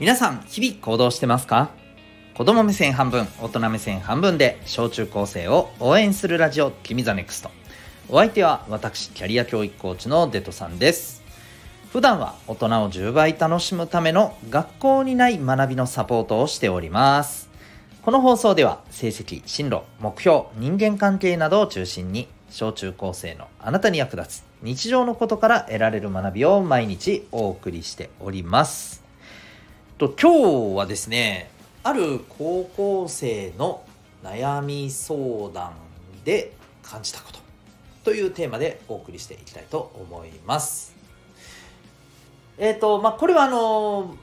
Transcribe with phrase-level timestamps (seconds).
[0.00, 1.70] 皆さん日々行動してますか？
[2.34, 7.50] 子供目線半分大人目線半分で小中高生を応援するラジオ「君 the NEXT。
[8.08, 11.22] お相手は私キャリア教育コーチのデトさんです。
[11.92, 17.48] 普段は大人を10倍楽しむための学校にない学びのサポートをしております。
[18.02, 29.01] この放送では成績進路目標人間関係などを中心に小中高生のあなたに役立つ日常のことから得られる学びを毎日お送りしております。
[30.02, 31.48] と今日はですね
[31.84, 33.84] ある高校生の
[34.24, 35.74] 悩み相談
[36.24, 37.38] で感じたこと
[38.02, 40.96] というテーマでお送りしていきたいと思います。
[42.58, 44.16] えっ、ー、とまあこれはあの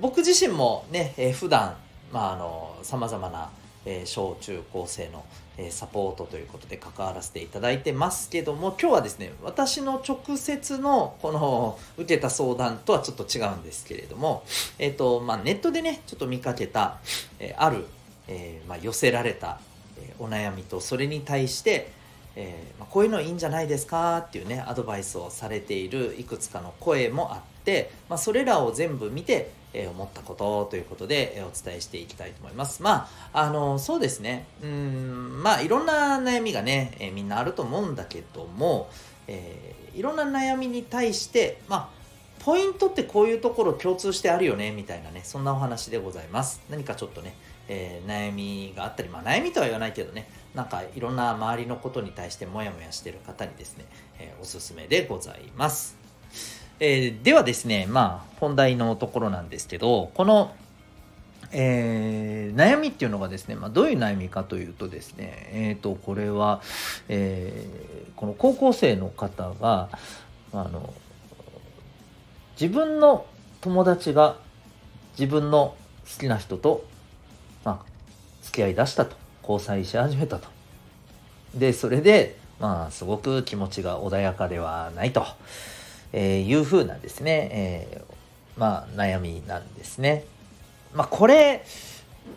[0.00, 1.76] 僕自身もね、えー、普段
[2.14, 3.50] まああのさまざまな
[3.86, 5.24] えー、小中高生の、
[5.56, 14.44] えー、サポートということで関わらせていただいてますけども今日はですね私の直接のこの受けた相談とはちょっと違うんですけれども、
[14.78, 16.98] えーとまあ、ネットでねちょっと見かけた、
[17.38, 17.86] えある、
[18.28, 19.60] えまあ、寄せられた、
[19.98, 21.90] えお悩みとそれに対して
[22.36, 32.82] え、まあ、こういうのいいんじゃないですかっていうねアドバイスをされているいくつかの声もあって、まあ、それらを全部見て、え、思ったことということで、え、お伝えしていきたいと思います。
[32.82, 34.46] まああのそうですね。
[34.62, 38.90] うんまあいろんな悩みがね、えみんなあると思うんだけども、
[39.26, 41.88] えいろんな悩みに対してまあ
[42.44, 46.62] ポイントってこういうところ共通してあるよねみたいなねそんなお話でございます。
[46.70, 47.34] 何かちょっとね
[47.68, 53.84] えー、悩みがあったり、まあ、悩みとは言わないけどねなんかいろんな周りのことに対してモヤモヤしてる方にですね、
[54.18, 55.96] えー、おすすめでございます、
[56.80, 60.54] えー、ではですねまあ本題のところなんですけどこの
[61.52, 66.60] えー、悩みっていうのがですね、まあ、どういう悩みかというとですね、えー、とこれは、
[67.08, 69.88] えー、この高校生の方が
[70.52, 70.92] あの
[72.60, 73.26] 自分の
[73.60, 74.36] 友達が
[75.16, 75.76] 自分の
[76.12, 76.84] 好きな人と
[77.66, 77.86] まあ、
[78.42, 79.16] 付き合い出したと。
[79.42, 80.48] 交際し始めたと。
[81.54, 85.24] でそれでまあすごく気持ちが穏やかではないと、
[86.12, 90.24] えいうふうなですね、えー、まあ悩みなんですね。
[90.94, 91.64] まあこれ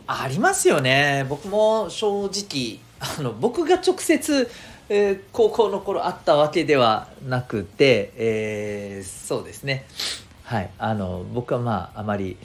[0.07, 1.25] ありますよね。
[1.29, 4.49] 僕も正直あの僕が直接、
[4.89, 9.85] えー、高校の頃あったわけではなくて、えー、そうですね。
[10.43, 10.69] はい。
[10.77, 12.37] あの僕はまああまり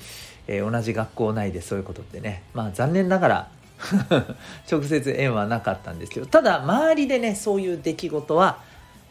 [0.47, 3.49] えー、同じ学校内でそういうことってねまあ残念ながら
[4.71, 8.59] 直接縁はなかったんですけどただ周りでねそういう出来事は、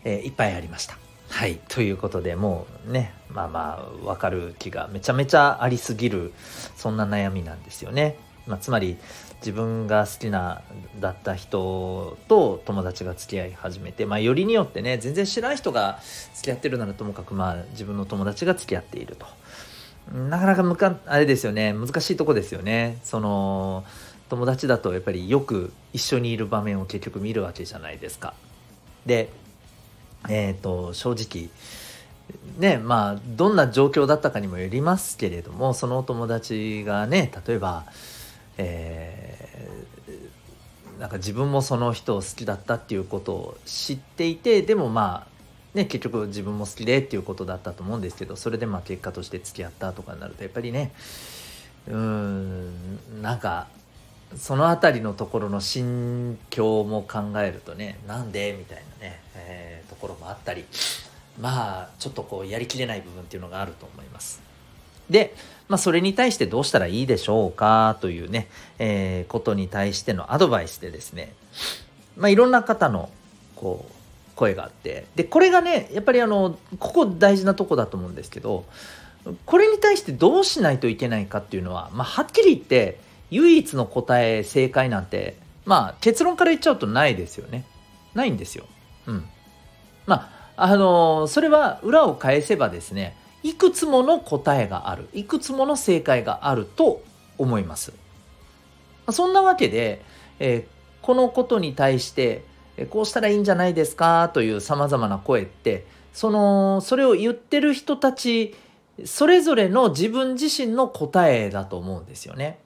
[0.03, 0.97] えー、いっぱいありました。
[1.33, 6.31] はいということでもうねまあまあ分かる気がめちゃめちゃありすぎる
[6.75, 8.17] そんな悩みなんですよね。
[8.45, 8.97] まあ、つまり
[9.39, 10.61] 自分が好きな
[10.99, 15.99] だった人と友達が付き合い始めて、まあ、よりによってね全然知らない人が
[16.35, 19.25] 付き合ってるならともかくまあ自分の友達が付き合っていると。
[20.13, 23.85] なかなかむかあれですよね難しいとこですよねその
[24.29, 28.33] 友達だとやっぱりよく一緒にいる場面を結局見るわけじゃないですか
[29.05, 29.29] で
[30.29, 31.49] えっ、ー、と正直
[32.57, 37.85] ねまあどんな状況だったかにもよりますけれどもそのお友達がね例えば
[38.57, 45.33] えー、なんか自分もその人を好きだったっていうことを知っていてでもまあ
[45.73, 50.91] ね、結局自分も好きでっていうことだったと思うんですけどそれでまあ結果として付き合ったとかになるとやっぱりね
[51.87, 53.67] うーんなんか
[54.35, 58.55] その辺りのところの心境も考えるとねなんで？
[58.57, 60.65] みたいなね、えー、ところもあったり。
[61.41, 64.41] まあちょっとこうやりきれない部分っていうのがあると思います。
[65.09, 65.33] で、
[65.67, 67.97] まあ、それに対してどうしたらいいでしょうか？
[68.01, 71.33] というね、えー、ことに対してのアドバイスでですね、
[72.15, 73.09] まあ、いろんな方の
[73.55, 73.91] こう
[74.35, 75.05] 声があって。
[75.15, 78.65] でこれがねやっぱりあのここ大事なとこだと思うんですけど
[79.45, 82.99] これに対してどうしないといけないかっていうのは、まあ、はっきり言って
[83.33, 87.65] 唯一の答え正解なんてまあ結論から言っちゃうとないですよね。
[88.13, 88.65] ないんですよ。
[89.07, 89.25] うん。
[90.05, 95.09] まああのそれは裏を返せばですねいくつもの答えがある。
[95.13, 97.01] いくつもの正解があると
[97.37, 97.93] 思います。
[99.11, 100.01] そんなわけで、
[100.39, 100.65] えー、
[101.01, 102.45] このことに対して
[102.89, 104.29] こうしたらいいんじゃないですか？
[104.33, 108.55] というさまざまな声ってそのそれを言ってる人たち
[109.05, 112.59] それぞれの自分自身の答えだと思うんですよね。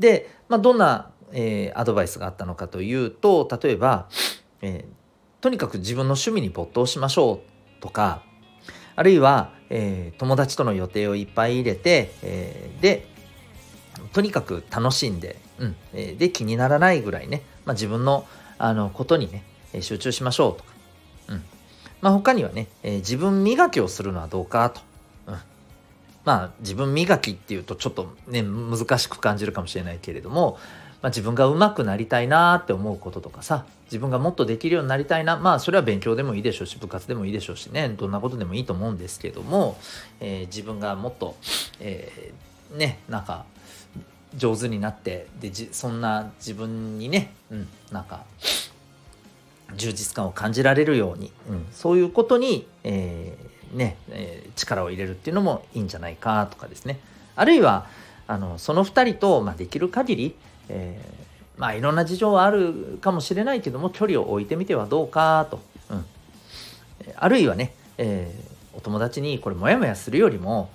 [0.00, 4.08] で、まあ、どんな、えー、アドバイスがあったのかというと例えば、
[4.62, 7.42] えー、とにかく自分の趣味に没頭しましょ
[7.78, 8.22] うとか
[8.96, 13.06] あるいは、えー、友達との予定をいっぱい入れて、えで
[14.12, 18.26] とにかく楽しんで、うんえで気にならないぐらいね、まあ、自分の
[18.58, 19.44] あのことにね
[19.80, 20.70] 集中しましょうとか、
[21.28, 21.44] うん。
[22.00, 24.80] まあ、他にはね、えー、自分磨きをするのはどうかと、
[26.30, 30.58] まあ自分磨きっていうとちょっとね難しく感じるかもしれないけれども、
[31.02, 39.76] まあ、自分が上手くなりたいなって思うこととかさ自分がもっとできるようになりたいなまあそれは勉強でもいいでしょうし部活でもいいでしょうしねどんなことでもいいと思うんですけども、
[40.20, 41.34] えー、自分がもっと、
[41.80, 43.44] えー、ねなんか
[44.36, 48.24] 上手になってでそんな自分にね、うん、なんか
[49.74, 53.29] 充実感を感じられるように、うん、そういうことに、えー、
[53.72, 56.98] ねえー、力を入れるっていうのもいいんじゃないかとかですね。
[57.36, 57.86] あるいは
[58.26, 60.34] あのその2人と、まあ、できる限り、
[60.68, 66.04] えー、まあいろんな事情はあるかもしれないけども距離を置いてみてはどうかと、うん、
[67.16, 70.70] あるいはね、えー、お友達にこれモヤモヤするよりも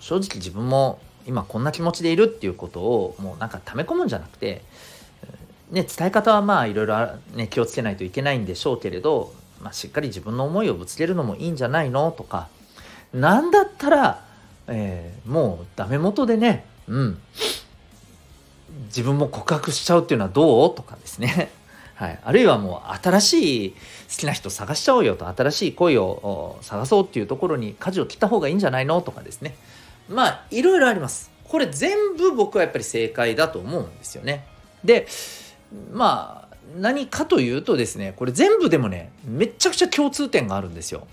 [0.00, 4.62] 正直自分も今こんな気持ちでいるっていうことをもうなんか溜め込むんじゃなくて
[5.70, 12.12] ね、伝え方はまあいろいろ、ね、気をつけないといけないんでしょうけれど、まあ、しっかり自分の思いをぶつけるのもいいんじゃないの？
[12.12, 12.48] とか。
[13.12, 14.24] 何だったら、
[14.68, 17.18] えー、もうダメ元でね、うん、
[18.86, 20.74] 自分も告白しちゃうっていうのはどう？
[20.74, 21.50] とかですね、
[21.96, 23.76] はい、あるいはもう新しい好
[24.18, 25.26] きな人探しちゃおうよと。
[25.28, 29.00] 新しい恋を探そうっていうところに舵を切った方がいいんじゃないの？
[29.02, 29.56] とかですね。
[30.08, 31.30] まあいろいろあります。
[31.44, 34.46] これ全部僕はやっぱり正解だと思うんですよね。
[34.84, 35.08] で
[35.92, 41.06] まあ何かというとですねこれ全部でもねめちゃくちゃ共通点があるんですよ。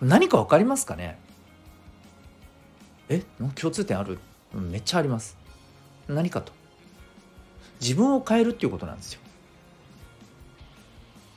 [0.00, 1.18] 何か分かりますかね？
[3.08, 3.22] え？
[3.54, 4.18] 共通点ある？
[4.54, 5.36] めっちゃあります。
[6.08, 6.52] 何かと。
[7.80, 9.20] 自分を変えるっていうことなんですよ。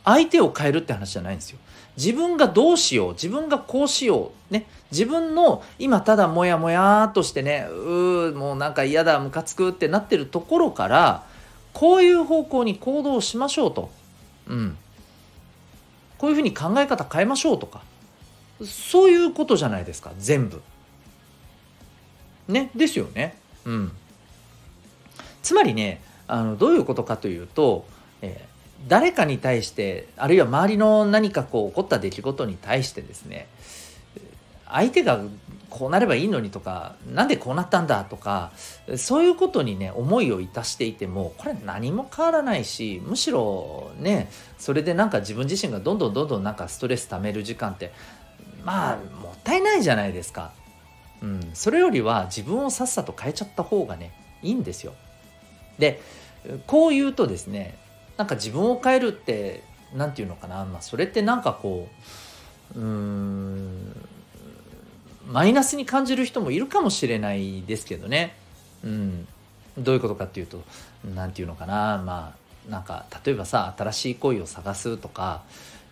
[0.05, 1.59] 相手を変えるって話じゃないんですよ。
[1.95, 4.67] 自分がどうしよう自分がこうしようね。
[4.91, 11.25] 自分の今ただモヤモヤとしてねうーもうなんか嫌だムカつくってなってるところから
[11.73, 13.91] こういう方向に行動しましょうと。
[14.47, 14.77] うん。
[16.17, 17.81] こういうふうに考え方変えましょうとか。
[18.63, 20.61] そういうことじゃないですか、全部。
[22.47, 23.35] ね、ですよね。
[23.65, 23.91] うん。
[25.41, 27.85] つまりね、あのどういうことかというと、
[28.21, 33.47] えー、誰かに対してあるいは周りの何かこう起こった出来事に対してですね
[34.73, 35.21] 相手が
[35.69, 38.51] こうなればいいのにとか何でこうなったんだとか
[38.97, 44.29] そういうことにね思いをいたしていてもこれ何も変わらないしむしろね
[44.59, 47.91] それでなんか自分自身がどんどんどんどんなんかストレス溜める時間って
[48.63, 50.51] まあもったいないじゃないですか。
[51.21, 54.11] うん、それよりは自分をさっさと変えちゃった方がね
[54.41, 54.93] いいんですよ。
[55.79, 56.01] で
[56.67, 57.77] こう言うとですね
[58.17, 59.63] なんか自分を変えるって
[59.95, 61.87] 何て言うのかな、まあ、それってなんかこ
[62.75, 63.82] ううーん
[65.27, 68.35] マイナスに感じる人もいるかもしれないですけどね。
[68.83, 69.27] うん。
[69.77, 70.61] どういうことかっていうと、
[71.15, 72.35] 何て言うのかな、ま
[72.67, 75.43] あ、なんか、例えばさ、新しい恋を探すとか、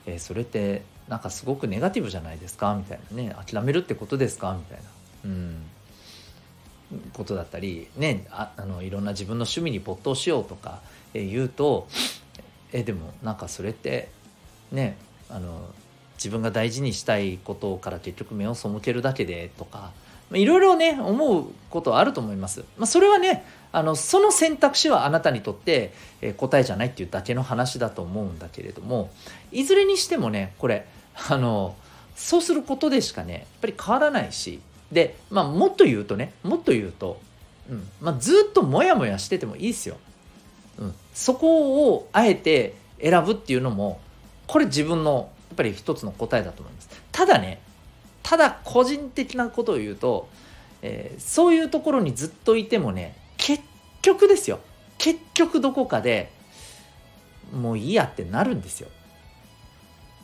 [0.06, 2.76] えー、それってなんかすごくネガティブじゃないですか？
[2.76, 3.36] みたいなね。
[3.46, 4.56] 諦めるってことですか？
[4.58, 4.84] みたいな。
[5.26, 5.64] うん。
[7.14, 10.82] ことだったり、ね、ああのいろんな自分の趣味に没頭しようとか、
[11.14, 11.88] えー、言うと、
[12.74, 14.10] えでもなんかそれって
[14.74, 14.98] ね
[15.30, 15.70] あの
[16.22, 19.92] 自分が大事にしたいことから結局目を背けるだけでとか
[20.32, 22.64] いろいろね思うことはあると思います。
[22.78, 29.10] まあ、それはねあのその選択肢はあなたにとって、え答えじゃないっていうだけの話だと思うんだけれども
[29.52, 30.86] いずれにしてもねこれ
[31.30, 31.76] あの
[32.16, 34.60] そうすることでしかねやっぱり変わらないし
[34.92, 37.20] で、まあ、もっと言うとねもっと言うと、
[37.68, 39.98] うんまあ、ずっとモヤモヤしててもいいですよ。
[40.78, 44.00] うん、そこをあえて選ぶっていうのも
[44.48, 46.90] これ自分のっぱり一つの答えだと思います。
[47.12, 47.62] ただね、
[48.24, 50.30] ただ個人的なことを言うと、
[50.82, 53.64] えー、そういうところにずっといてもね、結
[54.02, 54.60] 局ですよ。
[54.98, 56.32] 結局どこかで
[57.52, 58.90] もういいやってなるんですよ。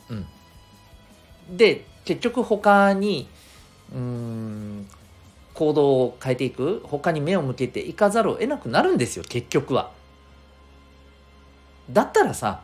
[0.08, 1.56] うん。
[1.56, 3.28] で、結局他に、
[3.92, 4.88] うん、
[5.54, 9.90] 行動を変えていく、他に目を向けていかざるを得なくなるんですよ、結局は。
[11.90, 12.62] だったらさ、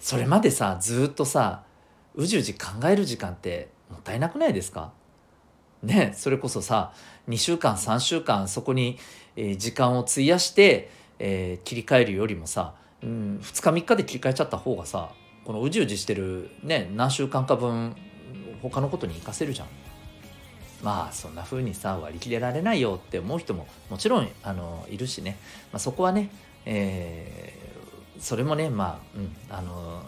[0.00, 1.62] それまでさ、ずっとさ、
[2.14, 4.92] うじうじ考える時間ってもったいなくないですか？
[5.82, 6.92] ねそれこそさ
[7.28, 8.98] 2週間3週間そこに、
[9.36, 15.10] え、時間を費やして、えー、切り替えるよりもさ、うん、2日3日で切り替えちゃった方がさ
[15.44, 17.96] このうじうじしてるね何週間か分
[18.62, 19.68] 他のことに活かせるじゃん。
[20.82, 25.38] まあそんな風にさ割り切れられないよって思う人ももちろんあのいるしね、
[25.72, 26.28] まあ、そこはね、
[26.64, 30.02] えー、それもねまあ、うん、あの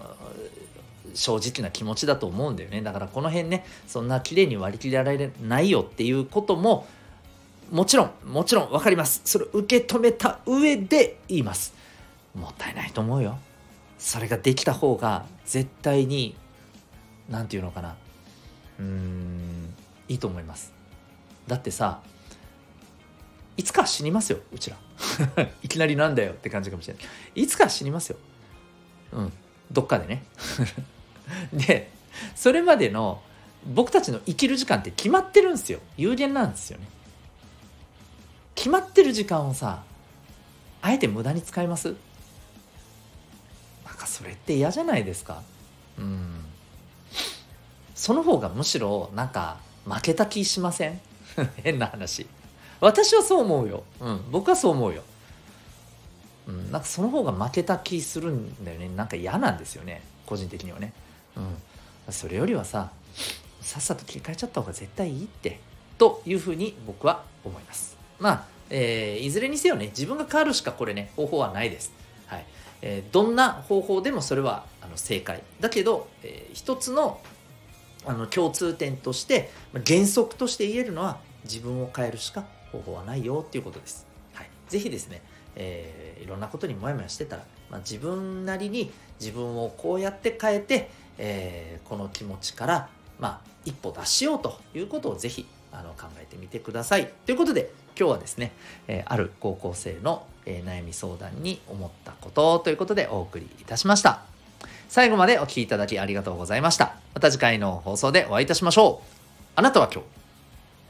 [1.13, 2.83] 正直な気持ちだと思うんだよね。
[2.83, 6.87] だからこの辺ねそんな綺麗に割り切られないよっていうことも
[7.71, 9.21] もちろんもちろん分かります。
[9.25, 11.75] それ受け止めた上で言います。
[12.35, 13.39] もったいないと思うよ。
[13.99, 16.35] それができた方が絶対に
[17.29, 17.97] 何て言うのかな。
[18.79, 19.75] うーん
[20.09, 20.73] いいと思います。
[21.47, 22.01] だってさ
[23.57, 24.77] いつか死にますようちら。
[25.63, 27.05] いきなりなんだよって感じかもしれない。
[27.43, 28.17] いつか死にますよ。
[29.13, 29.33] うん。
[29.75, 30.25] どっかでね。
[31.53, 31.91] で
[32.35, 33.21] それまでの
[33.67, 35.81] 僕たちの生きる時間って決まってるんですよ。
[35.97, 36.87] 有限なんですよね。
[38.55, 39.83] 決まってる時間をさ
[40.81, 41.95] あえて無駄に使います？
[43.85, 45.43] なんかそれって嫌じゃないですか。
[45.99, 46.45] うん。
[47.95, 51.01] その方がむしろなんか負けた気しません？
[51.65, 52.27] 変な話。
[52.81, 55.03] 私はそう思うよ、うん、僕はそう思うよ、
[56.47, 58.89] うん、なんかその方が負けた気するんだよね。
[58.89, 60.03] なんか嫌なんですよね。
[60.27, 60.93] 個人的にはね、
[61.37, 61.41] う
[62.11, 62.91] ん、それよりはさ
[63.61, 65.61] さっさと切り替えちゃった方が絶対いいって。
[65.97, 67.97] というふうに僕は思います。
[68.19, 71.93] まあ、えー、いずれにせよね自分が変わるしかこれね方法はないです。
[72.27, 72.47] はい。
[72.83, 75.43] えー、どんな方法でもそれはあの正解。
[75.61, 77.21] だけど、えー、一つの
[78.07, 79.51] あの共通点として
[79.87, 84.07] 原則として言えるのは自分を変えるしか方法はないよっていうことです。
[84.35, 85.23] はい、ぜひですね、
[85.57, 97.11] えー、いろんなことにモヤモヤしてたら、まあ、自分なりに自分をこうやって変えて、えー、この気持ちから、まあ、一歩出しようということをぜひあの考えてみてください。
[97.27, 98.53] ということで今日はですね、
[98.89, 104.23] えー、ある高校生の、えー、悩み相談に思ったことということでお送りいたしました。
[104.89, 106.97] 最後までお聴きいただきありがとうございました。
[107.15, 109.09] また次回の放送でお会いいたしましょう。
[109.57, 110.09] あなたは今日、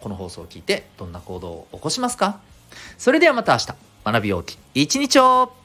[0.00, 2.40] この放送を聞いてどんな行動を起こしますか？
[2.98, 3.74] それではまた明日、
[4.04, 4.58] 学びようき。
[4.74, 5.63] 一日を!